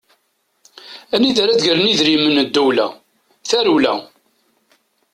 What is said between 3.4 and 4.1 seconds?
tarewla!